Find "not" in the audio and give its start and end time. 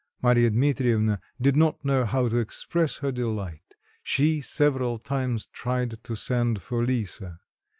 1.55-1.85